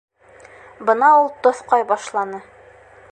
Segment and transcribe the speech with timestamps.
[0.89, 2.41] Бына ул тоҫҡай башланы.